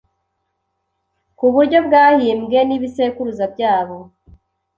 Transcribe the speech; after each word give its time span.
ku 1.37 1.45
buryo 1.53 1.77
bwahimbwe 1.87 2.57
nibisekuruza 2.67 3.45
byabo 3.53 3.97